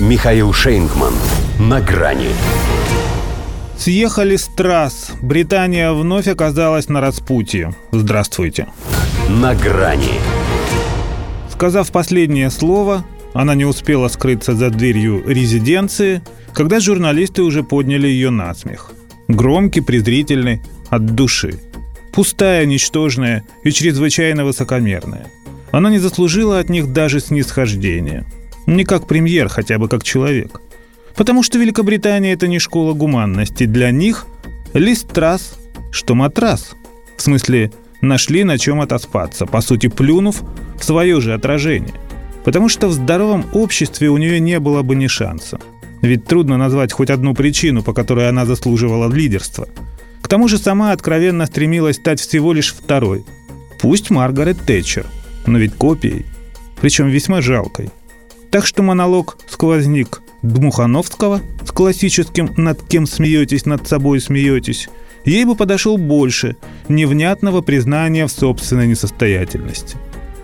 [0.00, 1.14] Михаил Шейнгман.
[1.60, 2.30] На грани.
[3.78, 5.12] Съехали с трасс.
[5.22, 7.72] Британия вновь оказалась на распутье.
[7.92, 8.66] Здравствуйте.
[9.28, 10.18] На грани.
[11.52, 13.04] Сказав последнее слово,
[13.34, 16.22] она не успела скрыться за дверью резиденции,
[16.52, 18.90] когда журналисты уже подняли ее на смех.
[19.28, 21.60] Громкий, презрительный, от души.
[22.12, 25.28] Пустая, ничтожная и чрезвычайно высокомерная.
[25.70, 28.24] Она не заслужила от них даже снисхождения.
[28.66, 30.60] Не как премьер, хотя бы как человек.
[31.16, 33.64] Потому что Великобритания– это не школа гуманности.
[33.66, 34.26] Для них
[34.72, 35.58] лист трасс,
[35.90, 36.74] что матрас.
[37.16, 40.42] В смысле, нашли на чем отоспаться, по сути, плюнув
[40.78, 41.94] в свое же отражение.
[42.44, 45.58] Потому что в здоровом обществе у нее не было бы ни шанса.
[46.02, 49.68] Ведь трудно назвать хоть одну причину, по которой она заслуживала лидерства.
[50.20, 53.24] К тому же сама откровенно стремилась стать всего лишь второй.
[53.80, 55.06] Пусть Маргарет Тэтчер,
[55.46, 56.26] но ведь копией.
[56.80, 57.90] Причем весьма жалкой.
[58.54, 64.88] Так что монолог «Сквозник» Дмухановского с классическим «Над кем смеетесь, над собой смеетесь»
[65.24, 66.56] ей бы подошел больше
[66.88, 69.96] невнятного признания в собственной несостоятельности.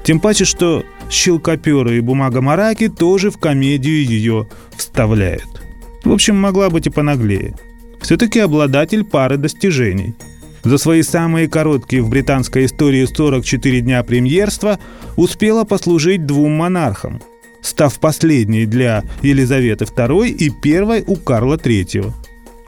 [0.03, 5.63] Тем паче, что щелкоперы и бумага Мараки тоже в комедию ее вставляют.
[6.03, 7.55] В общем, могла быть и понаглее.
[8.01, 10.17] Все-таки обладатель пары достижений.
[10.65, 14.81] За свои самые короткие в британской истории 44 дня премьерства
[15.15, 17.23] успела послужить двум монархам–
[17.63, 22.13] став последней для Елизаветы II и первой у Карла III.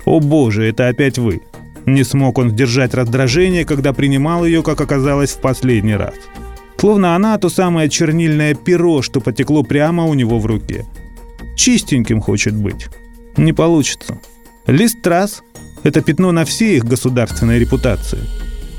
[0.04, 1.40] «О боже, это опять вы!»
[1.86, 6.14] Не смог он сдержать раздражение, когда принимал ее, как оказалось, в последний раз.
[6.76, 10.84] Словно она то самое чернильное перо, что потекло прямо у него в руке.
[11.56, 12.88] Чистеньким хочет быть.
[13.36, 14.18] Не получится.
[14.66, 15.42] Лист трасс–
[15.82, 18.18] это пятно на всей их государственной репутации.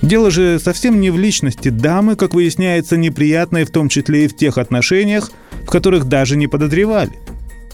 [0.03, 4.35] Дело же совсем не в личности дамы, как выясняется, неприятной в том числе и в
[4.35, 5.31] тех отношениях,
[5.63, 7.13] в которых даже не подозревали.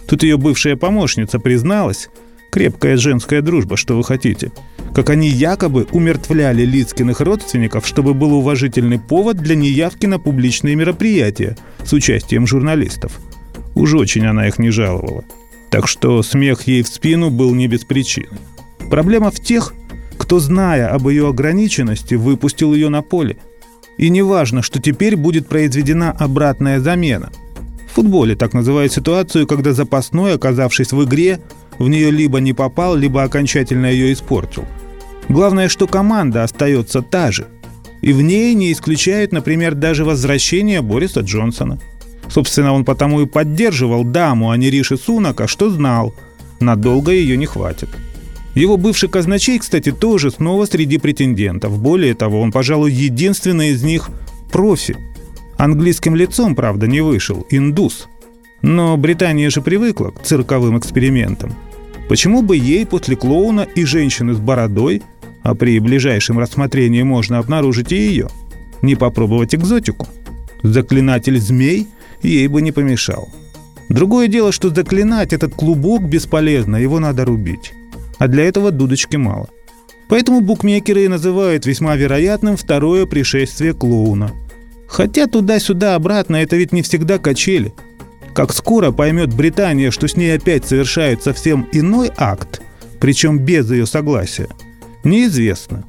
[0.07, 2.09] Тут ее бывшая помощница призналась,
[2.51, 4.51] крепкая женская дружба, что вы хотите,
[4.93, 11.57] как они якобы умертвляли Лицкиных родственников, чтобы был уважительный повод для неявки на публичные мероприятия
[11.83, 13.19] с участием журналистов.
[13.73, 15.23] Уж очень она их не жаловала.
[15.71, 18.37] Так что смех ей в спину был не без причины.
[18.91, 19.73] Проблема в тех,
[20.29, 23.37] кто, зная об ее ограниченности, выпустил ее на поле.
[23.97, 27.31] И не важно, что теперь будет произведена обратная замена–
[27.89, 31.39] в футболе так называют ситуацию, когда запасной, оказавшись в игре,
[31.79, 34.65] в нее либо не попал, либо окончательно ее испортил.
[35.27, 37.47] Главное, что команда остается та же.
[38.01, 41.79] И в ней не исключают, например, даже возвращение Бориса Джонсона.
[42.29, 46.13] Собственно, он потому и поддерживал даму, а не Риши Сунака, что знал,
[46.59, 47.89] надолго ее не хватит.
[48.55, 51.79] Его бывший казначей, кстати, тоже снова среди претендентов.
[51.79, 54.09] Более того, он, пожалуй, единственный из них
[54.51, 54.97] профи–
[55.59, 58.07] Английским лицом, правда, не вышел, индус.
[58.61, 61.53] Но Британия же привыкла к цирковым экспериментам.
[62.07, 65.03] Почему бы ей после клоуна и женщины с бородой,
[65.43, 68.29] а при ближайшем рассмотрении можно обнаружить и ее,
[68.81, 70.07] не попробовать экзотику?
[70.63, 71.87] Заклинатель змей
[72.23, 73.27] ей бы не помешал.
[73.89, 77.73] Другое дело, что заклинать этот клубок бесполезно, его надо рубить.
[78.19, 79.49] А для этого дудочки мало.
[80.07, 84.31] Поэтому букмекеры и называют весьма вероятным второе пришествие клоуна–
[84.89, 87.73] Хотя туда-сюда обратно это ведь не всегда качели.
[88.33, 92.61] Как скоро поймет Британия, что с ней опять совершает совсем иной акт,
[92.99, 94.49] причем без ее согласия,
[95.03, 95.85] неизвестно.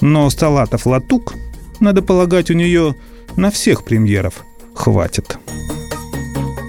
[0.00, 1.34] Но салатов латук,
[1.80, 2.94] надо полагать, у нее
[3.36, 5.36] на всех премьеров хватит.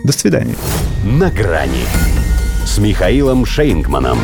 [0.04, 0.56] До свидания.
[1.04, 1.86] На грани
[2.66, 4.18] с Михаилом Шейнгманом.